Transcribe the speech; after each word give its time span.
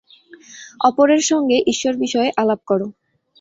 অপরের 0.81 1.21
সঙ্গে 1.29 1.57
ঈশ্বর-বিষয়ে 1.71 2.29
আলাপ 2.37 2.61
কর। 2.65 2.81